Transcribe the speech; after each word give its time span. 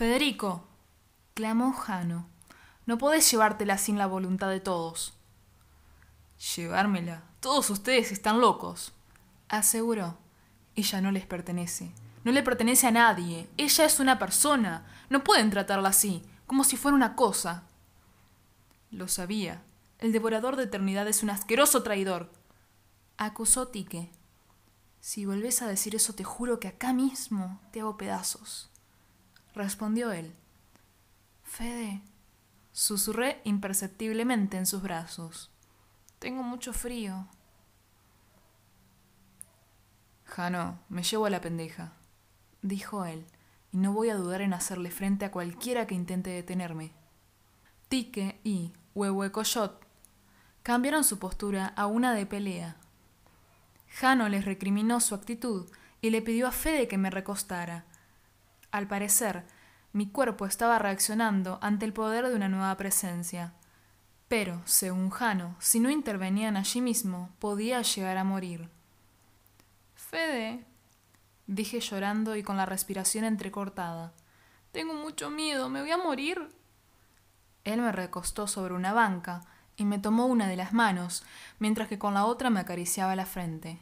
Federico, 0.00 0.66
clamó 1.34 1.74
Jano, 1.74 2.26
no 2.86 2.96
podés 2.96 3.30
llevártela 3.30 3.76
sin 3.76 3.98
la 3.98 4.06
voluntad 4.06 4.48
de 4.48 4.58
todos. 4.58 5.12
Llevármela. 6.56 7.22
Todos 7.40 7.68
ustedes 7.68 8.10
están 8.10 8.40
locos, 8.40 8.94
aseguró. 9.50 10.16
Ella 10.74 11.02
no 11.02 11.12
les 11.12 11.26
pertenece. 11.26 11.92
No 12.24 12.32
le 12.32 12.42
pertenece 12.42 12.86
a 12.86 12.92
nadie. 12.92 13.46
Ella 13.58 13.84
es 13.84 14.00
una 14.00 14.18
persona. 14.18 14.86
No 15.10 15.22
pueden 15.22 15.50
tratarla 15.50 15.90
así, 15.90 16.24
como 16.46 16.64
si 16.64 16.78
fuera 16.78 16.96
una 16.96 17.14
cosa. 17.14 17.64
Lo 18.90 19.06
sabía. 19.06 19.62
El 19.98 20.12
devorador 20.12 20.56
de 20.56 20.62
eternidad 20.62 21.06
es 21.08 21.22
un 21.22 21.28
asqueroso 21.28 21.82
traidor. 21.82 22.32
Acusó 23.18 23.68
Tique. 23.68 24.10
Si 24.98 25.26
volvés 25.26 25.60
a 25.60 25.66
decir 25.66 25.94
eso, 25.94 26.14
te 26.14 26.24
juro 26.24 26.58
que 26.58 26.68
acá 26.68 26.94
mismo 26.94 27.60
te 27.70 27.80
hago 27.80 27.98
pedazos. 27.98 28.70
Respondió 29.54 30.12
él. 30.12 30.34
Fede, 31.42 32.02
susurré 32.72 33.40
imperceptiblemente 33.44 34.56
en 34.56 34.66
sus 34.66 34.82
brazos. 34.82 35.50
Tengo 36.18 36.42
mucho 36.42 36.72
frío. 36.72 37.26
Jano, 40.24 40.78
me 40.88 41.02
llevo 41.02 41.26
a 41.26 41.30
la 41.30 41.40
pendeja, 41.40 41.92
dijo 42.62 43.04
él, 43.04 43.26
y 43.72 43.78
no 43.78 43.92
voy 43.92 44.10
a 44.10 44.14
dudar 44.14 44.42
en 44.42 44.52
hacerle 44.52 44.90
frente 44.90 45.24
a 45.24 45.32
cualquiera 45.32 45.86
que 45.86 45.94
intente 45.94 46.30
detenerme. 46.30 46.92
Tique 47.88 48.40
y 48.44 48.72
Huehuecoyot 48.94 49.84
cambiaron 50.62 51.02
su 51.02 51.18
postura 51.18 51.66
a 51.66 51.86
una 51.86 52.14
de 52.14 52.26
pelea. 52.26 52.76
Jano 53.88 54.28
les 54.28 54.44
recriminó 54.44 55.00
su 55.00 55.16
actitud 55.16 55.68
y 56.00 56.10
le 56.10 56.22
pidió 56.22 56.46
a 56.46 56.52
Fede 56.52 56.86
que 56.86 56.98
me 56.98 57.10
recostara. 57.10 57.86
Al 58.72 58.86
parecer, 58.86 59.44
mi 59.92 60.08
cuerpo 60.08 60.46
estaba 60.46 60.78
reaccionando 60.78 61.58
ante 61.62 61.84
el 61.84 61.92
poder 61.92 62.26
de 62.28 62.34
una 62.34 62.48
nueva 62.48 62.76
presencia. 62.76 63.52
Pero, 64.28 64.62
según 64.64 65.10
Jano, 65.10 65.56
si 65.58 65.80
no 65.80 65.90
intervenían 65.90 66.56
allí 66.56 66.80
mismo, 66.80 67.30
podía 67.40 67.82
llegar 67.82 68.16
a 68.16 68.22
morir. 68.22 68.68
Fede, 69.96 70.64
dije 71.48 71.80
llorando 71.80 72.36
y 72.36 72.44
con 72.44 72.56
la 72.56 72.66
respiración 72.66 73.24
entrecortada. 73.24 74.12
Tengo 74.70 74.94
mucho 74.94 75.30
miedo, 75.30 75.68
me 75.68 75.80
voy 75.80 75.90
a 75.90 75.98
morir. 75.98 76.48
Él 77.64 77.80
me 77.80 77.90
recostó 77.90 78.46
sobre 78.46 78.74
una 78.74 78.92
banca 78.92 79.40
y 79.76 79.84
me 79.84 79.98
tomó 79.98 80.26
una 80.26 80.46
de 80.46 80.56
las 80.56 80.72
manos, 80.72 81.24
mientras 81.58 81.88
que 81.88 81.98
con 81.98 82.14
la 82.14 82.24
otra 82.24 82.50
me 82.50 82.60
acariciaba 82.60 83.16
la 83.16 83.26
frente. 83.26 83.80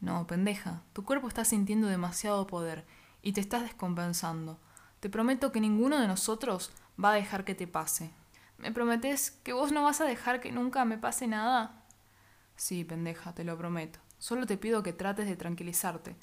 No, 0.00 0.26
pendeja, 0.26 0.82
tu 0.94 1.04
cuerpo 1.04 1.28
está 1.28 1.44
sintiendo 1.44 1.88
demasiado 1.88 2.46
poder 2.46 2.86
y 3.26 3.32
te 3.32 3.40
estás 3.40 3.62
descompensando. 3.62 4.56
Te 5.00 5.10
prometo 5.10 5.50
que 5.50 5.60
ninguno 5.60 5.98
de 5.98 6.06
nosotros 6.06 6.70
va 7.02 7.10
a 7.10 7.14
dejar 7.16 7.44
que 7.44 7.56
te 7.56 7.66
pase. 7.66 8.12
¿Me 8.56 8.70
prometes 8.70 9.32
que 9.32 9.52
vos 9.52 9.72
no 9.72 9.82
vas 9.82 10.00
a 10.00 10.04
dejar 10.04 10.40
que 10.40 10.52
nunca 10.52 10.84
me 10.84 10.96
pase 10.96 11.26
nada? 11.26 11.82
Sí, 12.54 12.84
pendeja, 12.84 13.34
te 13.34 13.42
lo 13.42 13.58
prometo. 13.58 13.98
Solo 14.20 14.46
te 14.46 14.56
pido 14.56 14.84
que 14.84 14.92
trates 14.92 15.26
de 15.26 15.34
tranquilizarte. 15.34 16.14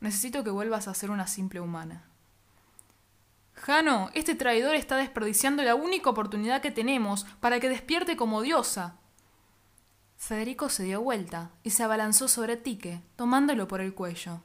Necesito 0.00 0.42
que 0.44 0.48
vuelvas 0.48 0.88
a 0.88 0.94
ser 0.94 1.10
una 1.10 1.26
simple 1.26 1.60
humana. 1.60 2.08
Jano, 3.52 4.08
este 4.14 4.34
traidor 4.34 4.76
está 4.76 4.96
desperdiciando 4.96 5.62
la 5.62 5.74
única 5.74 6.08
oportunidad 6.08 6.62
que 6.62 6.70
tenemos 6.70 7.24
para 7.40 7.60
que 7.60 7.68
despierte 7.68 8.16
como 8.16 8.40
diosa. 8.40 8.96
Federico 10.16 10.70
se 10.70 10.84
dio 10.84 11.02
vuelta 11.02 11.50
y 11.62 11.68
se 11.68 11.82
abalanzó 11.82 12.28
sobre 12.28 12.56
Tique, 12.56 13.02
tomándolo 13.14 13.68
por 13.68 13.82
el 13.82 13.92
cuello. 13.92 14.40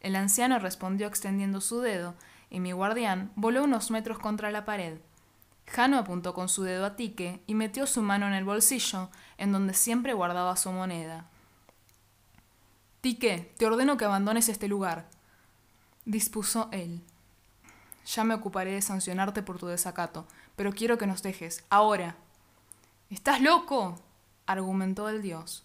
El 0.00 0.16
anciano 0.16 0.58
respondió 0.58 1.06
extendiendo 1.06 1.60
su 1.60 1.80
dedo, 1.80 2.14
y 2.48 2.60
mi 2.60 2.72
guardián 2.72 3.30
voló 3.36 3.64
unos 3.64 3.90
metros 3.90 4.18
contra 4.18 4.50
la 4.50 4.64
pared. 4.64 4.98
Jano 5.66 5.98
apuntó 5.98 6.34
con 6.34 6.48
su 6.48 6.64
dedo 6.64 6.84
a 6.84 6.96
Tique 6.96 7.40
y 7.46 7.54
metió 7.54 7.86
su 7.86 8.02
mano 8.02 8.26
en 8.26 8.32
el 8.32 8.44
bolsillo, 8.44 9.08
en 9.38 9.52
donde 9.52 9.74
siempre 9.74 10.14
guardaba 10.14 10.56
su 10.56 10.72
moneda. 10.72 11.26
Tique, 13.00 13.54
te 13.56 13.66
ordeno 13.66 13.96
que 13.96 14.04
abandones 14.04 14.48
este 14.48 14.68
lugar, 14.68 15.08
dispuso 16.04 16.68
él. 16.72 17.02
Ya 18.06 18.24
me 18.24 18.34
ocuparé 18.34 18.72
de 18.72 18.82
sancionarte 18.82 19.42
por 19.42 19.58
tu 19.58 19.68
desacato, 19.68 20.26
pero 20.56 20.72
quiero 20.72 20.98
que 20.98 21.06
nos 21.06 21.22
dejes, 21.22 21.64
ahora. 21.70 22.16
¿Estás 23.08 23.40
loco? 23.40 23.98
argumentó 24.46 25.08
el 25.08 25.22
dios. 25.22 25.64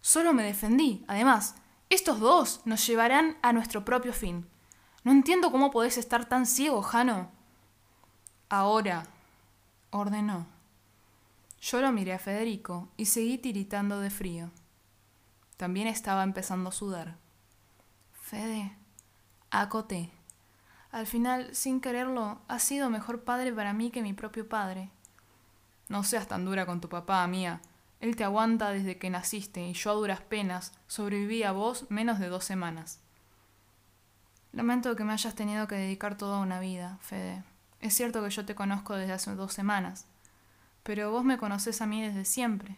Solo 0.00 0.32
me 0.32 0.42
defendí. 0.42 1.04
Además, 1.06 1.54
estos 1.94 2.20
dos 2.20 2.62
nos 2.64 2.86
llevarán 2.86 3.36
a 3.42 3.52
nuestro 3.52 3.84
propio 3.84 4.12
fin. 4.12 4.46
No 5.04 5.12
entiendo 5.12 5.50
cómo 5.50 5.70
podés 5.70 5.98
estar 5.98 6.26
tan 6.26 6.46
ciego, 6.46 6.80
Jano. 6.80 7.30
Ahora, 8.48 9.04
ordenó. 9.90 10.46
Yo 11.60 11.80
lo 11.80 11.92
miré 11.92 12.14
a 12.14 12.18
Federico 12.18 12.88
y 12.96 13.06
seguí 13.06 13.36
tiritando 13.38 14.00
de 14.00 14.10
frío. 14.10 14.50
También 15.56 15.86
estaba 15.86 16.22
empezando 16.22 16.70
a 16.70 16.72
sudar. 16.72 17.16
Fede, 18.12 18.76
acoté. 19.50 20.10
Al 20.90 21.06
final, 21.06 21.54
sin 21.54 21.80
quererlo, 21.80 22.40
ha 22.48 22.58
sido 22.58 22.90
mejor 22.90 23.22
padre 23.22 23.52
para 23.52 23.72
mí 23.72 23.90
que 23.90 24.02
mi 24.02 24.12
propio 24.12 24.48
padre. 24.48 24.90
No 25.88 26.04
seas 26.04 26.26
tan 26.26 26.44
dura 26.44 26.64
con 26.64 26.80
tu 26.80 26.88
papá, 26.88 27.26
mía. 27.26 27.60
Él 28.02 28.16
te 28.16 28.24
aguanta 28.24 28.70
desde 28.70 28.98
que 28.98 29.10
naciste 29.10 29.64
y 29.64 29.74
yo 29.74 29.92
a 29.92 29.94
duras 29.94 30.20
penas 30.20 30.72
sobreviví 30.88 31.44
a 31.44 31.52
vos 31.52 31.88
menos 31.88 32.18
de 32.18 32.26
dos 32.26 32.44
semanas. 32.44 32.98
Lamento 34.50 34.96
que 34.96 35.04
me 35.04 35.12
hayas 35.12 35.36
tenido 35.36 35.68
que 35.68 35.76
dedicar 35.76 36.18
toda 36.18 36.40
una 36.40 36.58
vida, 36.58 36.98
Fede. 37.00 37.44
Es 37.80 37.94
cierto 37.94 38.20
que 38.20 38.30
yo 38.30 38.44
te 38.44 38.56
conozco 38.56 38.96
desde 38.96 39.12
hace 39.12 39.32
dos 39.36 39.52
semanas, 39.52 40.06
pero 40.82 41.12
vos 41.12 41.22
me 41.22 41.38
conoces 41.38 41.80
a 41.80 41.86
mí 41.86 42.02
desde 42.02 42.24
siempre. 42.24 42.76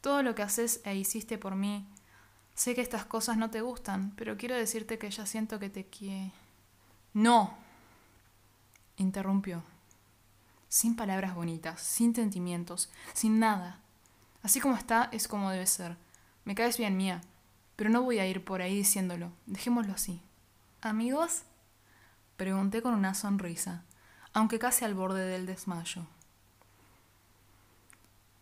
Todo 0.00 0.24
lo 0.24 0.34
que 0.34 0.42
haces 0.42 0.80
e 0.84 0.96
hiciste 0.96 1.38
por 1.38 1.54
mí. 1.54 1.86
Sé 2.52 2.74
que 2.74 2.80
estas 2.80 3.04
cosas 3.04 3.36
no 3.36 3.50
te 3.50 3.60
gustan, 3.60 4.12
pero 4.16 4.36
quiero 4.36 4.56
decirte 4.56 4.98
que 4.98 5.12
ya 5.12 5.26
siento 5.26 5.60
que 5.60 5.70
te 5.70 5.86
quiero. 5.86 6.32
No, 7.14 7.54
interrumpió. 8.96 9.62
Sin 10.68 10.96
palabras 10.96 11.36
bonitas, 11.36 11.80
sin 11.80 12.16
sentimientos, 12.16 12.90
sin 13.12 13.38
nada. 13.38 13.80
Así 14.42 14.60
como 14.60 14.76
está, 14.76 15.08
es 15.12 15.28
como 15.28 15.50
debe 15.50 15.66
ser. 15.66 15.96
Me 16.44 16.54
caes 16.54 16.78
bien, 16.78 16.96
mía, 16.96 17.20
pero 17.76 17.90
no 17.90 18.02
voy 18.02 18.18
a 18.18 18.26
ir 18.26 18.44
por 18.44 18.62
ahí 18.62 18.74
diciéndolo. 18.74 19.32
Dejémoslo 19.46 19.92
así. 19.92 20.22
¿Amigos? 20.80 21.42
Pregunté 22.36 22.82
con 22.82 22.94
una 22.94 23.14
sonrisa 23.14 23.84
aunque 24.32 24.58
casi 24.58 24.84
al 24.84 24.94
borde 24.94 25.24
del 25.24 25.46
desmayo. 25.46 26.06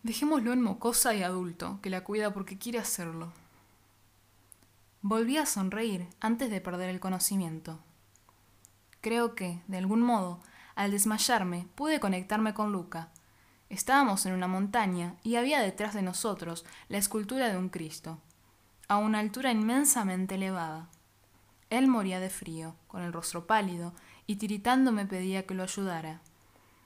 Dejémoslo 0.03 0.53
en 0.53 0.63
mocosa 0.63 1.15
y 1.15 1.23
adulto, 1.23 1.81
que 1.83 1.91
la 1.91 2.05
cuida 2.05 2.33
porque 2.33 2.59
quiere 2.59 2.79
hacerlo. 2.79 3.33
Volví 5.03 5.37
a 5.37 5.47
sonreír 5.47 6.07
antes 6.21 6.51
de 6.51 6.61
perder 6.61 6.91
el 6.91 7.01
conocimiento. 7.01 7.79
Creo 9.01 9.35
que, 9.35 9.61
de 9.67 9.79
algún 9.79 10.03
modo, 10.03 10.41
al 10.75 10.91
desmayarme, 10.91 11.67
pude 11.75 12.01
conectarme 12.01 12.55
con 12.55 12.73
Luca. 12.73 13.11
Estábamos 13.71 14.25
en 14.25 14.33
una 14.33 14.49
montaña 14.49 15.17
y 15.23 15.37
había 15.37 15.61
detrás 15.61 15.95
de 15.95 16.03
nosotros 16.03 16.65
la 16.89 16.99
escultura 16.99 17.49
de 17.49 17.59
un 17.59 17.69
Cristo, 17.69 18.19
a 18.89 18.97
una 18.97 19.19
altura 19.19 19.51
inmensamente 19.51 20.37
elevada. 20.37 20.89
Él 21.69 21.87
moría 21.87 22.19
de 22.19 22.31
frío, 22.31 22.75
con 22.87 23.03
el 23.03 23.13
rostro 23.13 23.47
pálido 23.47 23.93
y 24.27 24.37
tiritando 24.37 24.91
me 24.91 25.05
pedía 25.05 25.47
que 25.47 25.55
lo 25.55 25.63
ayudara. 25.63 26.21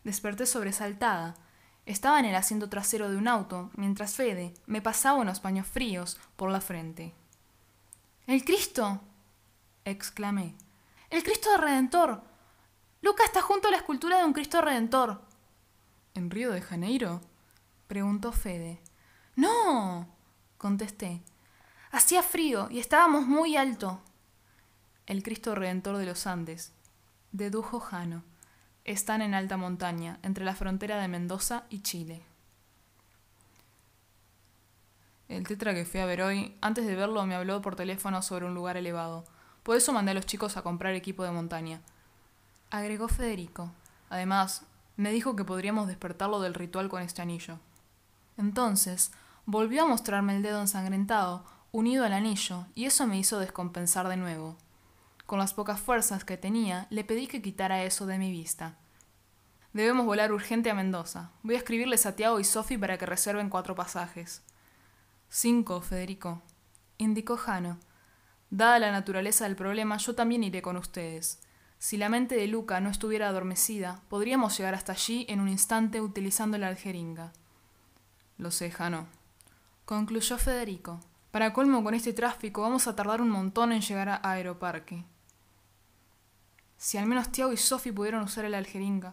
Desperté 0.02 0.46
sobresaltada. 0.46 1.34
Estaba 1.86 2.18
en 2.18 2.26
el 2.26 2.34
asiento 2.34 2.68
trasero 2.68 3.08
de 3.08 3.16
un 3.16 3.28
auto, 3.28 3.70
mientras 3.76 4.14
Fede 4.14 4.54
me 4.66 4.82
pasaba 4.82 5.20
unos 5.20 5.40
paños 5.40 5.66
fríos 5.66 6.18
por 6.36 6.50
la 6.50 6.60
frente. 6.60 7.14
¡El 8.26 8.44
Cristo! 8.44 9.00
exclamé. 9.84 10.54
¡El 11.10 11.22
Cristo 11.22 11.56
Redentor! 11.56 12.22
Luca 13.02 13.24
está 13.24 13.42
junto 13.42 13.68
a 13.68 13.70
la 13.72 13.76
escultura 13.78 14.18
de 14.18 14.24
un 14.24 14.32
Cristo 14.32 14.60
Redentor. 14.60 15.20
¿En 16.14 16.30
Río 16.30 16.52
de 16.52 16.60
Janeiro? 16.60 17.20
preguntó 17.86 18.32
Fede. 18.32 18.80
No, 19.36 20.08
contesté. 20.58 21.22
Hacía 21.90 22.22
frío 22.22 22.68
y 22.70 22.78
estábamos 22.78 23.26
muy 23.26 23.56
alto. 23.56 24.00
El 25.06 25.22
Cristo 25.22 25.54
Redentor 25.54 25.96
de 25.96 26.06
los 26.06 26.26
Andes, 26.26 26.72
dedujo 27.32 27.80
Jano. 27.80 28.24
Están 28.84 29.22
en 29.22 29.34
alta 29.34 29.56
montaña, 29.56 30.18
entre 30.22 30.44
la 30.44 30.54
frontera 30.54 31.00
de 31.00 31.08
Mendoza 31.08 31.64
y 31.70 31.82
Chile. 31.82 32.22
El 35.28 35.46
tetra 35.46 35.72
que 35.72 35.84
fui 35.84 36.00
a 36.00 36.06
ver 36.06 36.22
hoy, 36.22 36.56
antes 36.60 36.86
de 36.86 36.94
verlo, 36.94 37.24
me 37.24 37.34
habló 37.34 37.62
por 37.62 37.74
teléfono 37.74 38.20
sobre 38.22 38.44
un 38.44 38.54
lugar 38.54 38.76
elevado. 38.76 39.24
Por 39.62 39.76
eso 39.76 39.92
mandé 39.92 40.10
a 40.10 40.14
los 40.14 40.26
chicos 40.26 40.56
a 40.56 40.62
comprar 40.62 40.94
equipo 40.94 41.24
de 41.24 41.30
montaña. 41.30 41.80
Agregó 42.70 43.08
Federico. 43.08 43.70
Además, 44.10 44.66
me 44.96 45.10
dijo 45.10 45.36
que 45.36 45.44
podríamos 45.44 45.86
despertarlo 45.88 46.40
del 46.40 46.54
ritual 46.54 46.88
con 46.88 47.02
este 47.02 47.22
anillo. 47.22 47.58
Entonces, 48.36 49.12
volvió 49.46 49.82
a 49.82 49.86
mostrarme 49.86 50.36
el 50.36 50.42
dedo 50.42 50.60
ensangrentado, 50.60 51.44
unido 51.70 52.04
al 52.04 52.12
anillo, 52.12 52.66
y 52.74 52.84
eso 52.84 53.06
me 53.06 53.18
hizo 53.18 53.38
descompensar 53.38 54.08
de 54.08 54.16
nuevo. 54.16 54.56
Con 55.26 55.38
las 55.38 55.54
pocas 55.54 55.80
fuerzas 55.80 56.24
que 56.24 56.36
tenía, 56.36 56.86
le 56.90 57.04
pedí 57.04 57.26
que 57.26 57.42
quitara 57.42 57.84
eso 57.84 58.06
de 58.06 58.18
mi 58.18 58.30
vista. 58.30 58.76
Debemos 59.72 60.04
volar 60.04 60.32
urgente 60.32 60.70
a 60.70 60.74
Mendoza. 60.74 61.30
Voy 61.42 61.54
a 61.54 61.58
escribirles 61.58 62.04
a 62.04 62.14
Tiago 62.14 62.38
y 62.38 62.44
Sophie 62.44 62.78
para 62.78 62.98
que 62.98 63.06
reserven 63.06 63.48
cuatro 63.48 63.74
pasajes. 63.74 64.42
Cinco, 65.30 65.80
Federico, 65.80 66.42
indicó 66.98 67.38
Jano. 67.38 67.78
Dada 68.50 68.78
la 68.78 68.92
naturaleza 68.92 69.44
del 69.44 69.56
problema, 69.56 69.96
yo 69.96 70.14
también 70.14 70.44
iré 70.44 70.60
con 70.60 70.76
ustedes. 70.76 71.40
Si 71.82 71.96
la 71.96 72.08
mente 72.08 72.36
de 72.36 72.46
Luca 72.46 72.78
no 72.78 72.90
estuviera 72.90 73.26
adormecida, 73.28 74.02
podríamos 74.08 74.56
llegar 74.56 74.72
hasta 74.72 74.92
allí 74.92 75.26
en 75.28 75.40
un 75.40 75.48
instante 75.48 76.00
utilizando 76.00 76.56
la 76.56 76.68
aljeringa. 76.68 77.32
Lo 78.38 78.52
sé, 78.52 78.70
Jano, 78.70 79.08
concluyó 79.84 80.38
Federico. 80.38 81.00
Para 81.32 81.52
colmo 81.52 81.82
con 81.82 81.94
este 81.94 82.12
tráfico 82.12 82.62
vamos 82.62 82.86
a 82.86 82.94
tardar 82.94 83.20
un 83.20 83.30
montón 83.30 83.72
en 83.72 83.80
llegar 83.80 84.08
a 84.08 84.20
Aeroparque. 84.22 85.04
Si 86.76 86.98
al 86.98 87.06
menos 87.06 87.32
Tiago 87.32 87.52
y 87.52 87.56
Sophie 87.56 87.92
pudieron 87.92 88.22
usar 88.22 88.44
el 88.44 88.54
aljeringa, 88.54 89.12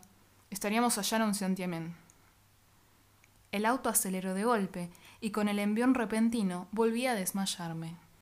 estaríamos 0.51 0.99
allá 0.99 1.17
en 1.17 1.23
un 1.23 1.33
Saint-Tiemén. 1.33 1.95
El 3.51 3.65
auto 3.65 3.89
aceleró 3.89 4.35
de 4.35 4.43
golpe 4.43 4.91
y 5.21 5.31
con 5.31 5.47
el 5.47 5.57
envión 5.57 5.95
repentino 5.95 6.67
volví 6.71 7.07
a 7.07 7.15
desmayarme. 7.15 7.97